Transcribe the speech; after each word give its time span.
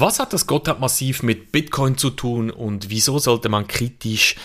Was 0.00 0.20
hat 0.20 0.32
das 0.32 0.46
Gotthard-Massiv 0.46 1.24
mit 1.24 1.50
Bitcoin 1.50 1.98
zu 1.98 2.10
tun 2.10 2.52
und 2.52 2.88
wieso 2.88 3.18
sollte 3.18 3.48
man 3.48 3.66
kritisch 3.66 4.36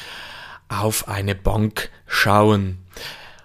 auf 0.67 1.07
eine 1.07 1.35
Bank 1.35 1.91
schauen? 2.07 2.79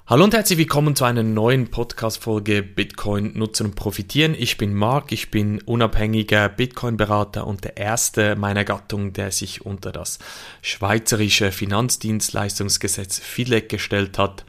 Hallo 0.06 0.24
und 0.24 0.32
herzlich 0.32 0.58
willkommen 0.58 0.96
zu 0.96 1.04
einer 1.04 1.22
neuen 1.22 1.70
Podcast-Folge 1.70 2.62
Bitcoin 2.62 3.36
nutzen 3.36 3.66
und 3.66 3.76
profitieren. 3.76 4.34
Ich 4.38 4.56
bin 4.56 4.72
Marc, 4.72 5.12
ich 5.12 5.30
bin 5.30 5.60
unabhängiger 5.60 6.48
Bitcoin-Berater 6.48 7.46
und 7.46 7.64
der 7.64 7.76
erste 7.76 8.36
meiner 8.36 8.64
Gattung, 8.64 9.12
der 9.12 9.30
sich 9.30 9.66
unter 9.66 9.92
das 9.92 10.18
schweizerische 10.62 11.52
Finanzdienstleistungsgesetz 11.52 13.18
FILEG 13.18 13.68
gestellt 13.68 14.16
hat. 14.16 14.46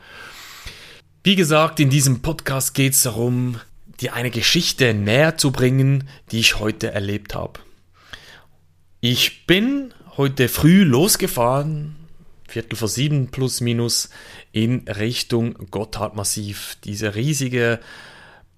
Wie 1.25 1.35
gesagt, 1.35 1.81
in 1.81 1.89
diesem 1.89 2.21
Podcast 2.21 2.73
geht 2.73 2.93
es 2.93 3.01
darum, 3.01 3.59
dir 4.01 4.13
eine 4.13 4.31
Geschichte 4.31 4.93
näher 4.93 5.37
zu 5.37 5.51
bringen, 5.51 6.09
die 6.31 6.39
ich 6.39 6.59
heute 6.59 6.91
erlebt 6.91 7.35
habe. 7.35 7.59
Ich 9.01 9.45
bin 9.45 9.93
heute 10.17 10.49
früh 10.49 10.83
losgefahren, 10.83 11.95
Viertel 12.47 12.75
vor 12.75 12.87
sieben 12.87 13.27
plus 13.29 13.61
minus, 13.61 14.09
in 14.51 14.87
Richtung 14.87 15.53
Gotthardmassiv. 15.69 16.77
Diese 16.83 17.15
riesige 17.15 17.79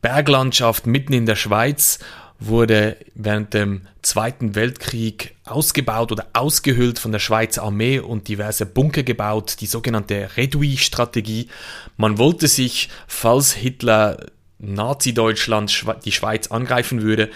Berglandschaft 0.02 0.88
mitten 0.88 1.14
in 1.14 1.26
der 1.26 1.36
Schweiz 1.36 2.00
wurde 2.40 2.98
während 3.14 3.54
dem 3.54 3.88
Zweiten 4.02 4.56
Weltkrieg 4.56 5.36
ausgebaut 5.46 6.12
oder 6.12 6.28
ausgehüllt 6.34 6.98
von 6.98 7.12
der 7.12 7.20
Schweizer 7.20 7.64
Armee 7.64 8.00
und 8.00 8.28
diverse 8.28 8.66
Bunker 8.66 9.04
gebaut, 9.04 9.58
die 9.62 9.68
sogenannte 9.68 10.30
Redouis-Strategie. 10.38 11.50
Man 11.98 12.18
wollte 12.18 12.48
sich, 12.48 12.90
falls 13.08 13.54
Hitler 13.54 14.26
Nazi-Deutschland 14.62 15.86
die 16.06 16.12
Schweiz 16.12 16.48
angreifen 16.48 17.02
würde, 17.02 17.30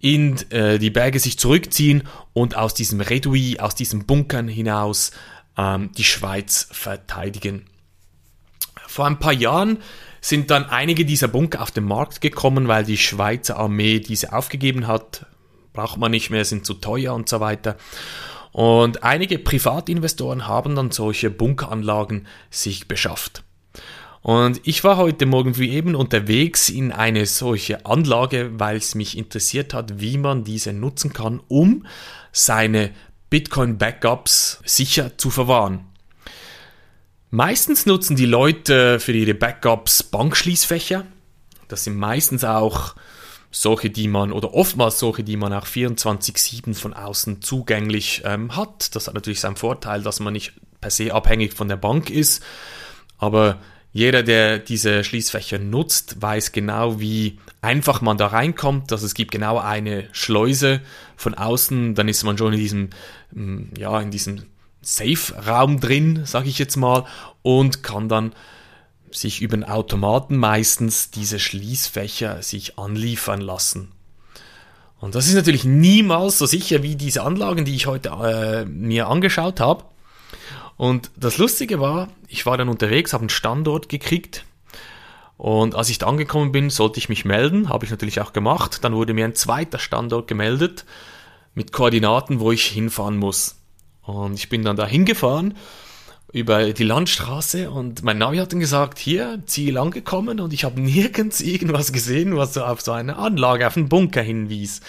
in 0.00 0.38
äh, 0.50 0.78
die 0.78 0.90
Berge 0.90 1.18
sich 1.18 1.38
zurückziehen 1.38 2.04
und 2.32 2.56
aus 2.56 2.74
diesem 2.74 3.00
Redouis, 3.00 3.58
aus 3.58 3.74
diesen 3.74 4.06
Bunkern 4.06 4.46
hinaus 4.46 5.10
ähm, 5.56 5.90
die 5.96 6.04
Schweiz 6.04 6.68
verteidigen. 6.70 7.66
Vor 8.86 9.06
ein 9.06 9.18
paar 9.18 9.32
Jahren 9.32 9.78
sind 10.20 10.50
dann 10.50 10.66
einige 10.66 11.04
dieser 11.04 11.28
Bunker 11.28 11.62
auf 11.62 11.70
den 11.70 11.84
Markt 11.84 12.20
gekommen, 12.20 12.68
weil 12.68 12.84
die 12.84 12.98
Schweizer 12.98 13.56
Armee 13.58 14.00
diese 14.00 14.32
aufgegeben 14.32 14.86
hat. 14.86 15.26
Braucht 15.72 15.98
man 15.98 16.10
nicht 16.10 16.30
mehr, 16.30 16.44
sind 16.44 16.66
zu 16.66 16.74
teuer 16.74 17.14
und 17.14 17.28
so 17.28 17.40
weiter. 17.40 17.76
Und 18.52 19.02
einige 19.02 19.38
Privatinvestoren 19.38 20.46
haben 20.46 20.74
dann 20.74 20.90
solche 20.90 21.30
Bunkeranlagen 21.30 22.26
sich 22.50 22.88
beschafft. 22.88 23.44
Und 24.26 24.60
ich 24.64 24.82
war 24.82 24.96
heute 24.96 25.24
Morgen 25.24 25.56
wie 25.56 25.70
eben 25.70 25.94
unterwegs 25.94 26.68
in 26.68 26.90
eine 26.90 27.26
solche 27.26 27.86
Anlage, 27.86 28.50
weil 28.58 28.76
es 28.76 28.96
mich 28.96 29.16
interessiert 29.16 29.72
hat, 29.72 30.00
wie 30.00 30.18
man 30.18 30.42
diese 30.42 30.72
nutzen 30.72 31.12
kann, 31.12 31.40
um 31.46 31.86
seine 32.32 32.90
Bitcoin-Backups 33.30 34.62
sicher 34.64 35.16
zu 35.16 35.30
verwahren. 35.30 35.86
Meistens 37.30 37.86
nutzen 37.86 38.16
die 38.16 38.26
Leute 38.26 38.98
für 38.98 39.12
ihre 39.12 39.34
Backups 39.34 40.02
Bankschließfächer. 40.02 41.06
Das 41.68 41.84
sind 41.84 41.96
meistens 41.96 42.42
auch 42.42 42.96
solche, 43.52 43.90
die 43.90 44.08
man, 44.08 44.32
oder 44.32 44.54
oftmals 44.54 44.98
solche, 44.98 45.22
die 45.22 45.36
man 45.36 45.52
auch 45.52 45.66
24-7 45.66 46.74
von 46.74 46.94
außen 46.94 47.42
zugänglich 47.42 48.22
ähm, 48.24 48.56
hat. 48.56 48.96
Das 48.96 49.06
hat 49.06 49.14
natürlich 49.14 49.38
seinen 49.38 49.54
Vorteil, 49.54 50.02
dass 50.02 50.18
man 50.18 50.32
nicht 50.32 50.54
per 50.80 50.90
se 50.90 51.14
abhängig 51.14 51.54
von 51.54 51.68
der 51.68 51.76
Bank 51.76 52.10
ist. 52.10 52.42
Aber 53.18 53.60
jeder, 53.96 54.22
der 54.22 54.58
diese 54.58 55.04
Schließfächer 55.04 55.58
nutzt, 55.58 56.20
weiß 56.20 56.52
genau, 56.52 57.00
wie 57.00 57.38
einfach 57.62 58.02
man 58.02 58.18
da 58.18 58.26
reinkommt. 58.26 58.92
Also 58.92 59.06
es 59.06 59.14
gibt 59.14 59.30
genau 59.30 59.58
eine 59.58 60.06
Schleuse 60.12 60.82
von 61.16 61.32
außen, 61.32 61.94
dann 61.94 62.06
ist 62.06 62.22
man 62.22 62.36
schon 62.36 62.52
in 62.52 62.58
diesem, 62.58 62.90
mm, 63.32 63.72
ja, 63.78 63.98
in 64.02 64.10
diesem 64.10 64.42
Safe-Raum 64.82 65.80
drin, 65.80 66.26
sage 66.26 66.50
ich 66.50 66.58
jetzt 66.58 66.76
mal, 66.76 67.06
und 67.40 67.82
kann 67.82 68.10
dann 68.10 68.34
sich 69.10 69.40
über 69.40 69.56
den 69.56 69.64
Automaten 69.64 70.36
meistens 70.36 71.10
diese 71.10 71.38
Schließfächer 71.38 72.42
sich 72.42 72.78
anliefern 72.78 73.40
lassen. 73.40 73.92
Und 75.00 75.14
das 75.14 75.26
ist 75.26 75.36
natürlich 75.36 75.64
niemals 75.64 76.36
so 76.36 76.44
sicher 76.44 76.82
wie 76.82 76.96
diese 76.96 77.22
Anlagen, 77.22 77.64
die 77.64 77.74
ich 77.74 77.86
heute 77.86 78.10
äh, 78.10 78.66
mir 78.66 79.08
angeschaut 79.08 79.58
habe. 79.58 79.84
Und 80.76 81.10
das 81.16 81.38
Lustige 81.38 81.80
war, 81.80 82.08
ich 82.28 82.46
war 82.46 82.56
dann 82.56 82.68
unterwegs, 82.68 83.12
habe 83.12 83.22
einen 83.22 83.30
Standort 83.30 83.88
gekriegt. 83.88 84.44
Und 85.36 85.74
als 85.74 85.88
ich 85.90 85.98
da 85.98 86.06
angekommen 86.06 86.52
bin, 86.52 86.70
sollte 86.70 86.98
ich 86.98 87.08
mich 87.08 87.24
melden, 87.24 87.68
habe 87.68 87.84
ich 87.84 87.90
natürlich 87.90 88.20
auch 88.20 88.32
gemacht. 88.32 88.84
Dann 88.84 88.94
wurde 88.94 89.14
mir 89.14 89.24
ein 89.24 89.34
zweiter 89.34 89.78
Standort 89.78 90.28
gemeldet 90.28 90.84
mit 91.54 91.72
Koordinaten, 91.72 92.40
wo 92.40 92.52
ich 92.52 92.66
hinfahren 92.66 93.16
muss. 93.16 93.56
Und 94.02 94.34
ich 94.34 94.48
bin 94.48 94.62
dann 94.62 94.76
da 94.76 94.86
hingefahren 94.86 95.54
über 96.32 96.72
die 96.72 96.84
Landstraße 96.84 97.70
und 97.70 98.02
mein 98.02 98.18
Navi 98.18 98.38
hat 98.38 98.52
dann 98.52 98.60
gesagt, 98.60 98.98
hier, 98.98 99.42
Ziel 99.46 99.78
angekommen 99.78 100.40
und 100.40 100.52
ich 100.52 100.64
habe 100.64 100.80
nirgends 100.80 101.40
irgendwas 101.42 101.92
gesehen, 101.92 102.36
was 102.36 102.54
so 102.54 102.64
auf 102.64 102.80
so 102.80 102.92
eine 102.92 103.16
Anlage, 103.16 103.66
auf 103.66 103.76
einen 103.76 103.88
Bunker 103.88 104.22
hinwies. 104.22 104.80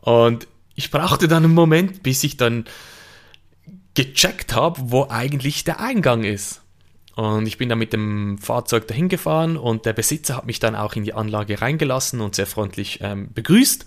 Und 0.00 0.46
ich 0.74 0.90
brauchte 0.90 1.26
dann 1.26 1.44
einen 1.44 1.54
Moment, 1.54 2.02
bis 2.02 2.22
ich 2.22 2.36
dann 2.36 2.66
gecheckt 3.98 4.54
habe, 4.54 4.80
wo 4.92 5.08
eigentlich 5.10 5.64
der 5.64 5.80
Eingang 5.80 6.22
ist. 6.22 6.62
Und 7.16 7.48
ich 7.48 7.58
bin 7.58 7.68
dann 7.68 7.80
mit 7.80 7.92
dem 7.92 8.38
Fahrzeug 8.38 8.86
dahin 8.86 9.08
gefahren 9.08 9.56
und 9.56 9.86
der 9.86 9.92
Besitzer 9.92 10.36
hat 10.36 10.46
mich 10.46 10.60
dann 10.60 10.76
auch 10.76 10.94
in 10.94 11.02
die 11.02 11.14
Anlage 11.14 11.60
reingelassen 11.60 12.20
und 12.20 12.36
sehr 12.36 12.46
freundlich 12.46 13.00
ähm, 13.02 13.32
begrüßt. 13.34 13.86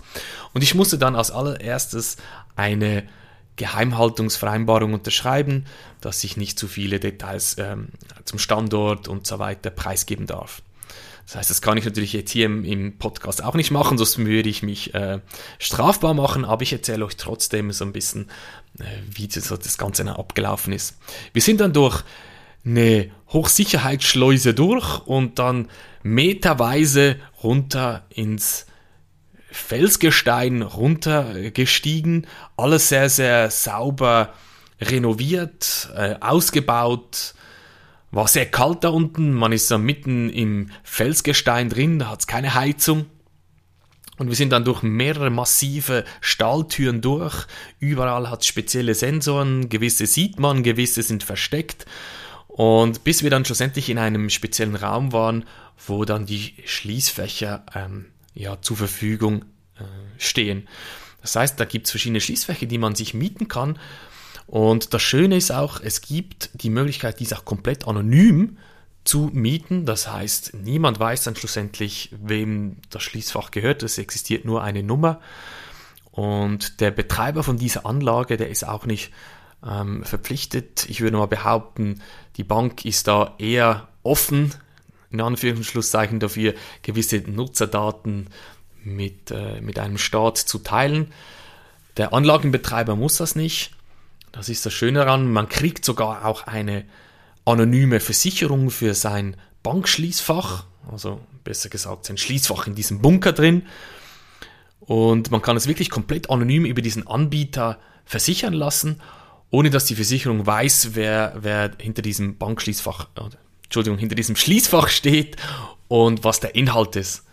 Und 0.52 0.64
ich 0.64 0.76
musste 0.76 0.98
dann 0.98 1.16
als 1.16 1.32
allererstes 1.32 2.18
eine 2.58 3.08
Geheimhaltungsvereinbarung 3.56 4.94
unterschreiben, 4.94 5.64
dass 6.02 6.26
ich 6.26 6.36
nicht 6.36 6.60
zu 6.60 6.68
viele 6.68 7.00
Details 7.00 7.56
ähm, 7.58 7.88
zum 8.26 8.38
Standort 8.38 9.08
und 9.08 9.26
so 9.26 9.40
weiter 9.40 9.70
preisgeben 9.70 10.26
darf. 10.26 10.62
Das 11.32 11.38
heißt, 11.38 11.50
das 11.50 11.62
kann 11.62 11.78
ich 11.78 11.86
natürlich 11.86 12.12
jetzt 12.12 12.32
hier 12.32 12.46
im, 12.46 12.66
im 12.66 12.98
Podcast 12.98 13.42
auch 13.42 13.54
nicht 13.54 13.72
machen, 13.72 13.98
sonst 13.98 14.18
würde 14.18 14.50
ich 14.50 14.64
mich 14.64 14.94
äh, 14.94 15.22
strafbar 15.60 16.14
machen, 16.14 16.44
aber 16.44 16.62
ich 16.64 16.74
erzähle 16.74 17.06
euch 17.06 17.16
trotzdem 17.16 17.72
so 17.72 17.86
ein 17.86 17.94
bisschen, 17.94 18.30
äh, 18.80 18.84
wie 19.10 19.30
das, 19.30 19.48
das 19.48 19.78
Ganze 19.78 20.14
abgelaufen 20.14 20.74
ist. 20.74 20.98
Wir 21.32 21.42
sind 21.42 21.62
dann 21.62 21.72
durch 21.72 22.04
eine 22.66 23.12
Hochsicherheitsschleuse 23.30 24.54
durch 24.54 25.08
und 25.08 25.40
dann 25.40 25.70
meterweise 26.04 27.16
runter 27.42 28.06
ins 28.10 28.66
Felsgestein 29.52 30.62
runtergestiegen. 30.64 32.28
Alles 32.58 32.90
sehr, 32.90 33.10
sehr 33.10 33.50
sauber 33.52 34.34
renoviert, 34.82 35.92
äh, 35.96 36.16
ausgebaut, 36.20 37.36
war 38.12 38.28
sehr 38.28 38.46
kalt 38.46 38.84
da 38.84 38.90
unten, 38.90 39.34
man 39.34 39.52
ist 39.52 39.72
da 39.72 39.78
mitten 39.78 40.30
im 40.30 40.70
Felsgestein 40.84 41.70
drin, 41.70 42.00
da 42.00 42.10
hat 42.10 42.22
es 42.22 42.28
keine 42.28 42.54
Heizung. 42.54 43.06
Und 44.18 44.28
wir 44.28 44.36
sind 44.36 44.52
dann 44.52 44.66
durch 44.66 44.84
mehrere 44.84 45.32
massive 45.32 46.06
Stahltüren 46.20 47.02
durch. 47.02 47.48
Überall 47.80 48.30
hat 48.30 48.42
es 48.42 48.48
spezielle 48.48 48.94
Sensoren, 48.94 49.70
gewisse 49.70 50.06
sieht 50.06 50.40
man, 50.40 50.62
gewisse 50.62 51.02
sind 51.02 51.24
versteckt. 51.24 51.88
Und 52.48 53.04
bis 53.04 53.24
wir 53.24 53.30
dann 53.32 53.46
schlussendlich 53.46 53.90
in 53.90 53.98
einem 53.98 54.30
speziellen 54.30 54.76
Raum 54.76 55.12
waren, 55.14 55.46
wo 55.88 56.06
dann 56.06 56.26
die 56.26 56.54
Schließfächer 56.66 57.66
ähm, 57.74 58.08
ja, 58.36 58.62
zur 58.62 58.78
Verfügung 58.78 59.46
äh, 59.80 59.84
stehen. 60.18 60.68
Das 61.22 61.36
heißt, 61.36 61.60
da 61.60 61.66
gibt 61.66 61.88
es 61.88 61.92
verschiedene 61.92 62.22
Schließfächer, 62.22 62.66
die 62.66 62.78
man 62.78 62.94
sich 62.94 63.14
mieten 63.14 63.48
kann. 63.48 63.80
Und 64.48 64.94
das 64.94 65.02
Schöne 65.02 65.38
ist 65.38 65.52
auch, 65.52 65.80
es 65.82 66.02
gibt 66.02 66.50
die 66.54 66.70
Möglichkeit, 66.70 67.20
diese 67.20 67.38
auch 67.38 67.46
komplett 67.46 67.88
anonym 67.88 68.58
zu 69.04 69.30
mieten. 69.34 69.86
Das 69.86 70.12
heißt, 70.12 70.54
niemand 70.56 71.00
weiß 71.00 71.24
dann 71.24 71.36
schlussendlich, 71.36 72.14
wem 72.22 72.78
das 72.90 73.04
Schließfach 73.04 73.52
gehört. 73.52 73.84
Es 73.84 73.98
existiert 73.98 74.46
nur 74.46 74.64
eine 74.64 74.84
Nummer. 74.84 75.20
Und 76.12 76.82
der 76.82 76.92
Betreiber 76.92 77.44
von 77.44 77.58
dieser 77.58 77.86
Anlage, 77.86 78.38
der 78.38 78.50
ist 78.50 78.68
auch 78.68 78.86
nicht 78.86 79.12
ähm, 79.66 80.04
verpflichtet. 80.04 80.90
Ich 80.90 81.02
würde 81.02 81.18
mal 81.18 81.28
behaupten, 81.28 82.02
die 82.38 82.44
Bank 82.44 82.86
ist 82.86 83.08
da 83.08 83.36
eher 83.38 83.88
offen, 84.04 84.54
in 85.10 85.22
Anführungszeichen 85.22 86.20
dafür, 86.20 86.54
gewisse 86.82 87.18
Nutzerdaten 87.20 88.28
mit, 88.84 89.32
äh, 89.32 89.62
mit 89.62 89.80
einem 89.80 89.98
Staat 89.98 90.38
zu 90.38 90.60
teilen. 90.60 91.12
Der 91.98 92.14
Anlagenbetreiber 92.14 92.96
muss 92.96 93.18
das 93.18 93.36
nicht. 93.36 93.72
Das 94.32 94.50
ist 94.50 94.66
das 94.66 94.74
Schöne 94.74 95.00
daran, 95.00 95.32
man 95.32 95.50
kriegt 95.50 95.84
sogar 95.84 96.26
auch 96.26 96.48
eine 96.48 96.86
anonyme 97.46 98.00
Versicherung 98.00 98.70
für 98.70 98.94
sein 98.94 99.36
Bankschließfach, 99.64 100.66
also 100.92 101.20
besser 101.44 101.70
gesagt 101.70 102.06
sein 102.06 102.18
Schließfach 102.18 102.68
in 102.68 102.76
diesem 102.76 103.02
Bunker 103.02 103.34
drin. 103.34 103.68
Und 104.80 105.32
man 105.32 105.42
kann 105.42 105.58
es 105.58 105.68
wirklich 105.68 105.90
komplett 105.90 106.30
anonym 106.30 106.66
über 106.66 106.82
diesen 106.82 107.08
Anbieter 107.08 107.80
versichern 108.06 108.54
lassen, 108.54 109.02
ohne 109.50 109.70
dass 109.70 109.86
die 109.86 109.96
Versicherung 109.96 110.46
weiß, 110.46 110.92
wer, 110.94 111.36
wer 111.40 111.72
hinter 111.80 112.02
diesem 112.02 112.38
Bankschließfach, 112.38 113.08
Entschuldigung, 113.64 114.00
hinter 114.00 114.16
diesem 114.16 114.36
Schließfach 114.36 114.88
steht 114.88 115.38
und 115.88 116.24
was 116.24 116.40
der 116.40 116.56
Inhalt 116.56 116.96
ist. 116.96 117.26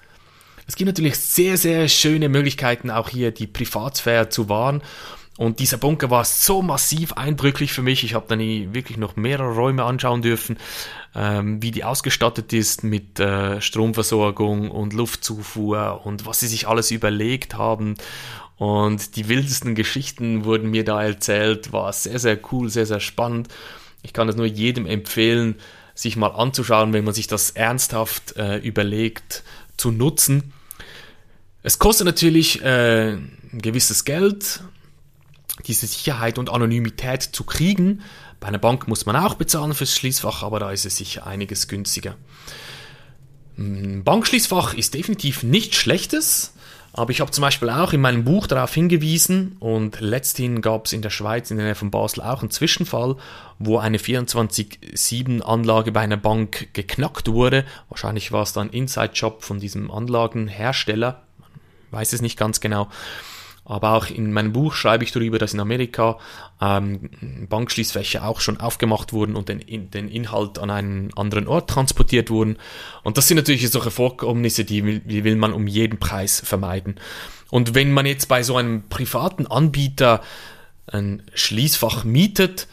Es 0.66 0.76
gibt 0.76 0.88
natürlich 0.88 1.16
sehr, 1.16 1.56
sehr 1.56 1.88
schöne 1.88 2.28
Möglichkeiten, 2.28 2.90
auch 2.90 3.08
hier 3.08 3.30
die 3.30 3.46
Privatsphäre 3.46 4.28
zu 4.28 4.48
wahren. 4.48 4.82
Und 5.38 5.60
dieser 5.60 5.76
Bunker 5.76 6.10
war 6.10 6.24
so 6.24 6.62
massiv 6.62 7.12
eindrücklich 7.12 7.72
für 7.72 7.80
mich. 7.80 8.02
Ich 8.02 8.14
habe 8.14 8.26
dann 8.28 8.40
wirklich 8.74 8.98
noch 8.98 9.14
mehrere 9.14 9.54
Räume 9.54 9.84
anschauen 9.84 10.20
dürfen, 10.20 10.58
ähm, 11.14 11.62
wie 11.62 11.70
die 11.70 11.84
ausgestattet 11.84 12.52
ist 12.52 12.82
mit 12.82 13.20
äh, 13.20 13.60
Stromversorgung 13.60 14.68
und 14.68 14.94
Luftzufuhr 14.94 16.02
und 16.04 16.26
was 16.26 16.40
sie 16.40 16.48
sich 16.48 16.66
alles 16.66 16.90
überlegt 16.90 17.54
haben. 17.56 17.94
Und 18.56 19.14
die 19.14 19.28
wildesten 19.28 19.76
Geschichten 19.76 20.44
wurden 20.44 20.70
mir 20.70 20.84
da 20.84 21.00
erzählt. 21.04 21.72
War 21.72 21.92
sehr, 21.92 22.18
sehr 22.18 22.40
cool, 22.50 22.68
sehr, 22.68 22.86
sehr 22.86 22.98
spannend. 22.98 23.46
Ich 24.02 24.12
kann 24.12 24.28
es 24.28 24.34
nur 24.34 24.46
jedem 24.46 24.86
empfehlen, 24.86 25.54
sich 25.94 26.16
mal 26.16 26.32
anzuschauen, 26.32 26.92
wenn 26.92 27.04
man 27.04 27.14
sich 27.14 27.28
das 27.28 27.52
ernsthaft 27.52 28.36
äh, 28.36 28.56
überlegt 28.56 29.44
zu 29.76 29.92
nutzen. 29.92 30.52
Es 31.62 31.78
kostet 31.78 32.06
natürlich 32.06 32.60
äh, 32.60 33.12
ein 33.12 33.38
gewisses 33.52 34.04
Geld, 34.04 34.62
diese 35.66 35.86
Sicherheit 35.86 36.38
und 36.38 36.50
Anonymität 36.50 37.22
zu 37.22 37.44
kriegen. 37.44 38.02
Bei 38.40 38.48
einer 38.48 38.58
Bank 38.58 38.88
muss 38.88 39.06
man 39.06 39.16
auch 39.16 39.34
bezahlen 39.34 39.74
fürs 39.74 39.94
Schließfach, 39.94 40.42
aber 40.42 40.60
da 40.60 40.70
ist 40.70 40.86
es 40.86 40.96
sicher 40.96 41.26
einiges 41.26 41.68
günstiger. 41.68 42.16
Ein 43.58 44.04
Bankschließfach 44.04 44.74
ist 44.74 44.94
definitiv 44.94 45.42
nichts 45.42 45.76
Schlechtes, 45.76 46.54
aber 46.92 47.10
ich 47.10 47.20
habe 47.20 47.32
zum 47.32 47.42
Beispiel 47.42 47.70
auch 47.70 47.92
in 47.92 48.00
meinem 48.00 48.24
Buch 48.24 48.46
darauf 48.46 48.72
hingewiesen 48.72 49.56
und 49.58 50.00
letzthin 50.00 50.62
gab 50.62 50.86
es 50.86 50.92
in 50.92 51.02
der 51.02 51.10
Schweiz, 51.10 51.50
in 51.50 51.56
der 51.56 51.66
Nähe 51.66 51.74
von 51.74 51.90
Basel, 51.90 52.22
auch 52.22 52.40
einen 52.40 52.52
Zwischenfall, 52.52 53.16
wo 53.58 53.78
eine 53.78 53.98
24-7-Anlage 53.98 55.90
bei 55.90 56.00
einer 56.00 56.16
Bank 56.16 56.68
geknackt 56.72 57.26
wurde. 57.32 57.64
Wahrscheinlich 57.88 58.30
war 58.30 58.42
es 58.42 58.52
dann 58.52 58.70
Inside-Job 58.70 59.42
von 59.42 59.58
diesem 59.58 59.90
Anlagenhersteller, 59.90 61.22
weiß 61.90 62.12
es 62.12 62.22
nicht 62.22 62.38
ganz 62.38 62.60
genau. 62.60 62.88
Aber 63.68 63.92
auch 63.92 64.06
in 64.08 64.32
meinem 64.32 64.52
Buch 64.52 64.72
schreibe 64.72 65.04
ich 65.04 65.12
darüber, 65.12 65.38
dass 65.38 65.52
in 65.52 65.60
Amerika 65.60 66.18
ähm, 66.58 67.10
Bankschließfächer 67.50 68.24
auch 68.26 68.40
schon 68.40 68.58
aufgemacht 68.58 69.12
wurden 69.12 69.36
und 69.36 69.50
den, 69.50 69.60
in, 69.60 69.90
den 69.90 70.08
Inhalt 70.08 70.58
an 70.58 70.70
einen 70.70 71.12
anderen 71.14 71.46
Ort 71.46 71.68
transportiert 71.68 72.30
wurden. 72.30 72.56
Und 73.02 73.18
das 73.18 73.28
sind 73.28 73.36
natürlich 73.36 73.70
solche 73.70 73.90
Vorkommnisse, 73.90 74.64
die, 74.64 75.00
die 75.00 75.22
will 75.22 75.36
man 75.36 75.52
um 75.52 75.66
jeden 75.66 75.98
Preis 75.98 76.40
vermeiden. 76.40 76.96
Und 77.50 77.74
wenn 77.74 77.92
man 77.92 78.06
jetzt 78.06 78.26
bei 78.26 78.42
so 78.42 78.56
einem 78.56 78.88
privaten 78.88 79.46
Anbieter 79.46 80.22
ein 80.86 81.22
Schließfach 81.34 82.04
mietet, 82.04 82.68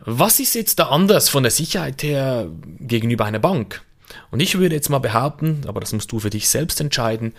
was 0.00 0.40
ist 0.40 0.54
jetzt 0.54 0.78
da 0.78 0.84
anders 0.84 1.28
von 1.28 1.42
der 1.42 1.52
Sicherheit 1.52 2.02
her 2.02 2.48
gegenüber 2.80 3.26
einer 3.26 3.40
Bank? 3.40 3.82
Und 4.30 4.40
ich 4.40 4.56
würde 4.58 4.74
jetzt 4.74 4.88
mal 4.88 5.00
behaupten, 5.00 5.62
aber 5.66 5.80
das 5.80 5.92
musst 5.92 6.12
du 6.12 6.18
für 6.18 6.30
dich 6.30 6.48
selbst 6.48 6.80
entscheiden, 6.80 7.34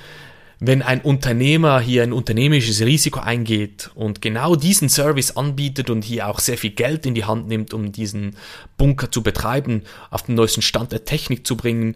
wenn 0.60 0.82
ein 0.82 1.02
Unternehmer 1.02 1.80
hier 1.80 2.04
ein 2.04 2.14
unternehmerisches 2.14 2.82
Risiko 2.82 3.20
eingeht 3.20 3.92
und 3.96 4.22
genau 4.22 4.56
diesen 4.56 4.90
Service 4.90 5.36
anbietet 5.36 5.90
und 5.90 6.04
hier 6.04 6.28
auch 6.28 6.40
sehr 6.40 6.58
viel 6.58 6.72
Geld 6.72 7.06
in 7.06 7.16
die 7.16 7.26
Hand 7.26 7.48
nimmt, 7.48 7.74
um 7.74 7.92
diesen 7.92 8.36
Bunker 8.78 9.12
zu 9.12 9.22
betreiben, 9.22 9.84
auf 10.10 10.24
den 10.24 10.36
neuesten 10.36 10.62
Stand 10.62 10.92
der 10.92 11.06
Technik 11.06 11.46
zu 11.46 11.58
bringen 11.58 11.96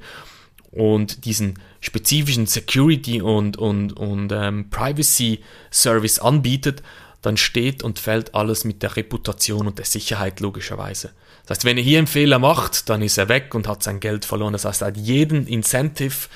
und 0.72 1.26
diesen 1.26 1.60
spezifischen 1.80 2.46
Security 2.46 3.22
und, 3.22 3.58
und, 3.58 3.94
und 3.94 4.32
ähm, 4.32 4.70
Privacy 4.70 5.40
Service 5.72 6.20
anbietet, 6.20 6.84
dann 7.22 7.38
steht 7.38 7.84
und 7.84 8.00
fällt 8.00 8.36
alles 8.36 8.64
mit 8.64 8.84
der 8.84 8.96
Reputation 8.96 9.68
und 9.68 9.78
der 9.78 9.86
Sicherheit 9.86 10.40
logischerweise. 10.40 11.12
Das 11.46 11.58
heißt, 11.58 11.66
wenn 11.66 11.78
er 11.78 11.84
hier 11.84 11.98
einen 11.98 12.08
Fehler 12.08 12.40
macht, 12.40 12.90
dann 12.90 13.02
ist 13.02 13.18
er 13.18 13.30
weg 13.30 13.56
und 13.56 13.68
hat 13.68 13.84
sein 13.84 14.00
Geld 14.00 14.26
verloren. 14.26 14.54
Das 14.54 14.66
heißt, 14.66 14.82
er 14.82 14.90
hat 14.90 14.98
jeden 14.98 15.48
Incentive, 15.48 16.28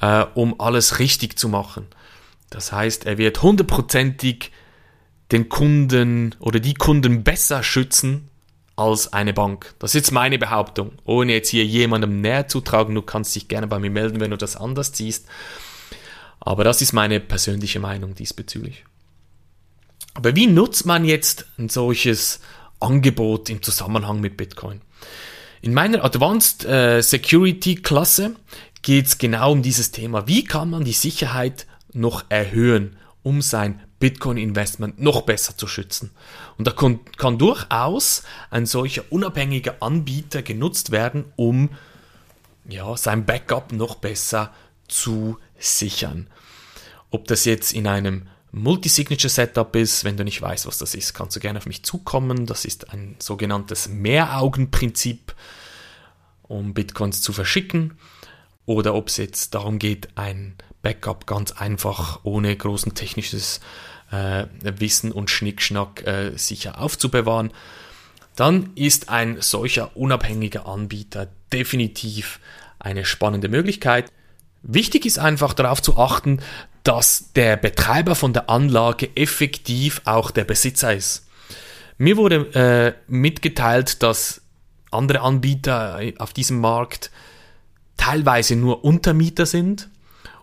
äh, 0.00 0.24
um 0.34 0.60
alles 0.60 0.98
richtig 0.98 1.38
zu 1.38 1.48
machen. 1.48 1.86
Das 2.50 2.72
heißt, 2.72 3.06
er 3.06 3.18
wird 3.18 3.42
hundertprozentig 3.42 4.52
den 5.32 5.48
Kunden 5.48 6.34
oder 6.38 6.60
die 6.60 6.74
Kunden 6.74 7.24
besser 7.24 7.62
schützen 7.62 8.28
als 8.76 9.12
eine 9.12 9.32
Bank. 9.32 9.74
Das 9.78 9.90
ist 9.90 9.94
jetzt 9.94 10.12
meine 10.12 10.38
Behauptung, 10.38 10.92
ohne 11.04 11.32
jetzt 11.32 11.48
hier 11.48 11.64
jemandem 11.64 12.20
näher 12.20 12.46
zu 12.46 12.60
tragen. 12.60 12.94
Du 12.94 13.02
kannst 13.02 13.34
dich 13.34 13.48
gerne 13.48 13.66
bei 13.66 13.78
mir 13.78 13.90
melden, 13.90 14.20
wenn 14.20 14.30
du 14.30 14.36
das 14.36 14.56
anders 14.56 14.92
siehst. 14.94 15.26
Aber 16.38 16.62
das 16.62 16.82
ist 16.82 16.92
meine 16.92 17.18
persönliche 17.18 17.80
Meinung 17.80 18.14
diesbezüglich. 18.14 18.84
Aber 20.14 20.36
wie 20.36 20.46
nutzt 20.46 20.86
man 20.86 21.04
jetzt 21.04 21.46
ein 21.58 21.68
solches 21.68 22.40
Angebot 22.78 23.50
im 23.50 23.62
Zusammenhang 23.62 24.20
mit 24.20 24.36
Bitcoin? 24.36 24.80
In 25.62 25.74
meiner 25.74 26.04
Advanced 26.04 26.64
äh, 26.64 27.02
Security 27.02 27.76
Klasse 27.76 28.36
geht 28.86 29.08
es 29.08 29.18
genau 29.18 29.50
um 29.50 29.62
dieses 29.62 29.90
Thema. 29.90 30.28
Wie 30.28 30.44
kann 30.44 30.70
man 30.70 30.84
die 30.84 30.92
Sicherheit 30.92 31.66
noch 31.92 32.24
erhöhen, 32.28 32.96
um 33.24 33.42
sein 33.42 33.82
Bitcoin-Investment 33.98 35.00
noch 35.00 35.22
besser 35.22 35.56
zu 35.56 35.66
schützen? 35.66 36.12
Und 36.56 36.68
da 36.68 36.70
kann, 36.70 37.00
kann 37.16 37.36
durchaus 37.36 38.22
ein 38.48 38.64
solcher 38.64 39.02
unabhängiger 39.10 39.74
Anbieter 39.80 40.42
genutzt 40.42 40.92
werden, 40.92 41.24
um 41.34 41.70
ja, 42.68 42.96
sein 42.96 43.26
Backup 43.26 43.72
noch 43.72 43.96
besser 43.96 44.54
zu 44.86 45.36
sichern. 45.58 46.28
Ob 47.10 47.26
das 47.26 47.44
jetzt 47.44 47.72
in 47.72 47.88
einem 47.88 48.28
Multi-Signature-Setup 48.52 49.74
ist, 49.74 50.04
wenn 50.04 50.16
du 50.16 50.22
nicht 50.22 50.40
weißt, 50.40 50.64
was 50.64 50.78
das 50.78 50.94
ist, 50.94 51.12
kannst 51.12 51.34
du 51.34 51.40
gerne 51.40 51.58
auf 51.58 51.66
mich 51.66 51.82
zukommen. 51.82 52.46
Das 52.46 52.64
ist 52.64 52.92
ein 52.92 53.16
sogenanntes 53.18 53.88
Mehraugenprinzip, 53.88 55.34
um 56.44 56.72
Bitcoins 56.72 57.20
zu 57.20 57.32
verschicken 57.32 57.98
oder 58.66 58.94
ob 58.94 59.08
es 59.08 59.16
jetzt 59.16 59.54
darum 59.54 59.78
geht, 59.78 60.08
ein 60.16 60.56
Backup 60.82 61.26
ganz 61.26 61.52
einfach 61.52 62.20
ohne 62.24 62.54
großen 62.54 62.94
technisches 62.94 63.60
äh, 64.10 64.46
Wissen 64.62 65.12
und 65.12 65.30
Schnickschnack 65.30 66.06
äh, 66.06 66.36
sicher 66.36 66.80
aufzubewahren, 66.80 67.52
dann 68.34 68.70
ist 68.74 69.08
ein 69.08 69.40
solcher 69.40 69.96
unabhängiger 69.96 70.66
Anbieter 70.66 71.28
definitiv 71.52 72.38
eine 72.78 73.04
spannende 73.04 73.48
Möglichkeit. 73.48 74.12
Wichtig 74.62 75.06
ist 75.06 75.18
einfach 75.18 75.54
darauf 75.54 75.80
zu 75.80 75.96
achten, 75.96 76.40
dass 76.82 77.32
der 77.32 77.56
Betreiber 77.56 78.14
von 78.14 78.32
der 78.32 78.50
Anlage 78.50 79.10
effektiv 79.16 80.02
auch 80.04 80.30
der 80.30 80.44
Besitzer 80.44 80.94
ist. 80.94 81.26
Mir 81.98 82.16
wurde 82.16 82.36
äh, 82.54 82.92
mitgeteilt, 83.10 84.02
dass 84.02 84.42
andere 84.90 85.20
Anbieter 85.20 86.00
auf 86.18 86.32
diesem 86.32 86.60
Markt 86.60 87.10
teilweise 88.06 88.54
nur 88.54 88.84
Untermieter 88.84 89.46
sind 89.46 89.88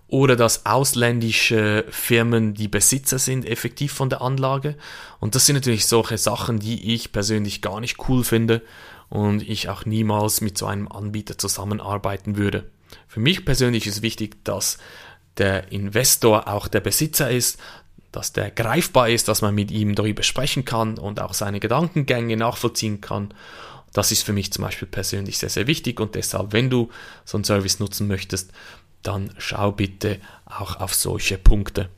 oder 0.08 0.36
dass 0.36 0.66
ausländische 0.66 1.86
Firmen 1.90 2.54
die 2.54 2.68
Besitzer 2.68 3.20
sind 3.20 3.46
effektiv 3.46 3.94
von 3.94 4.10
der 4.10 4.22
Anlage. 4.22 4.76
Und 5.22 5.34
das 5.34 5.46
sind 5.46 5.56
natürlich 5.56 5.88
solche 5.88 6.18
Sachen, 6.18 6.60
die 6.60 6.94
ich 6.94 7.14
persönlich 7.14 7.62
gar 7.62 7.80
nicht 7.80 7.98
cool 8.10 8.26
finde 8.26 8.62
und 9.10 9.48
ich 9.48 9.70
auch 9.70 9.86
niemals 9.86 10.42
mit 10.42 10.58
so 10.58 10.66
einem 10.66 10.90
Anbieter 10.90 11.38
zusammenarbeiten 11.38 12.36
würde. 12.36 12.70
Für 13.08 13.22
mich 13.22 13.46
persönlich 13.46 13.88
ist 13.88 14.02
wichtig, 14.02 14.44
dass 14.44 14.78
der 15.38 15.72
Investor 15.72 16.50
auch 16.50 16.68
der 16.68 16.82
Besitzer 16.82 17.32
ist, 17.32 17.60
dass 18.12 18.34
der 18.34 18.52
greifbar 18.52 19.08
ist, 19.08 19.30
dass 19.30 19.42
man 19.42 19.56
mit 19.56 19.72
ihm 19.72 19.96
darüber 19.96 20.24
sprechen 20.24 20.66
kann 20.66 20.98
und 20.98 21.22
auch 21.22 21.34
seine 21.34 21.62
Gedankengänge 21.62 22.36
nachvollziehen 22.36 23.00
kann 23.00 23.34
das 23.94 24.12
ist 24.12 24.24
für 24.24 24.34
mich 24.34 24.52
zum 24.52 24.64
Beispiel 24.64 24.88
persönlich 24.88 25.38
sehr, 25.38 25.50
sehr 25.50 25.68
wichtig 25.68 26.00
und 26.00 26.16
deshalb, 26.16 26.52
wenn 26.52 26.70
du 26.70 26.90
so 27.26 27.38
einen 27.38 27.44
Service 27.44 27.80
nutzen 27.80 28.08
möchtest, 28.08 28.52
dann 29.04 29.32
schau 29.38 29.72
bitte 29.72 30.20
auch 30.46 30.80
auf 30.80 30.94
solche 30.94 31.38
Punkte. 31.38 31.90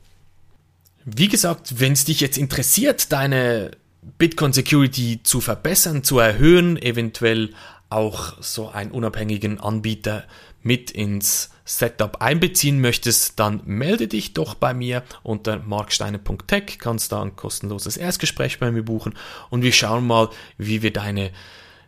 Wie 1.04 1.28
gesagt, 1.28 1.80
wenn 1.80 1.92
es 1.92 2.04
dich 2.04 2.20
jetzt 2.20 2.36
interessiert, 2.36 3.12
deine 3.12 3.70
Bitcoin 4.18 4.52
Security 4.52 5.20
zu 5.22 5.40
verbessern, 5.40 6.04
zu 6.04 6.18
erhöhen, 6.18 6.80
eventuell 6.80 7.54
auch 7.88 8.40
so 8.42 8.68
einen 8.68 8.90
unabhängigen 8.90 9.60
Anbieter 9.60 10.24
mit 10.62 10.90
ins 10.90 11.50
Setup 11.64 12.20
einbeziehen 12.20 12.80
möchtest, 12.80 13.38
dann 13.38 13.60
melde 13.64 14.08
dich 14.08 14.34
doch 14.34 14.54
bei 14.54 14.74
mir 14.74 15.04
unter 15.22 15.58
marksteine.tech, 15.58 16.78
kannst 16.78 17.12
da 17.12 17.22
ein 17.22 17.36
kostenloses 17.36 17.96
Erstgespräch 17.96 18.58
bei 18.58 18.70
mir 18.70 18.84
buchen 18.84 19.14
und 19.50 19.62
wir 19.62 19.72
schauen 19.72 20.06
mal, 20.06 20.28
wie 20.58 20.82
wir 20.82 20.92
deine 20.92 21.30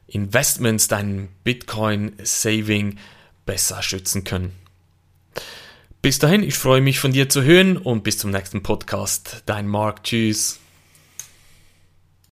Investments, 0.09 0.89
dein 0.89 1.29
Bitcoin-Saving 1.45 2.99
besser 3.47 3.83
schützen 3.83 4.25
können. 4.25 4.53
Bis 6.03 6.19
dahin, 6.19 6.43
ich 6.43 6.55
freue 6.55 6.81
mich 6.81 6.99
von 6.99 7.13
dir 7.13 7.29
zu 7.29 7.43
hören 7.43 7.77
und 7.77 8.05
bis 8.05 8.19
zum 8.19 8.31
nächsten 8.31 8.63
Podcast. 8.63 9.43
Dein 9.47 9.67
Mark. 9.69 10.05
Tschüss. 10.05 10.61